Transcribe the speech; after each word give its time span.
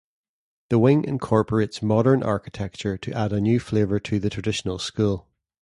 The 0.71 0.79
wing 0.79 1.03
incorporates 1.05 1.83
modern 1.83 2.23
architecture 2.23 2.97
to 2.97 3.13
add 3.13 3.31
a 3.31 3.39
new 3.39 3.59
flavor 3.59 3.99
to 3.99 4.17
the 4.17 4.31
traditional 4.31 4.79
school. 4.79 5.27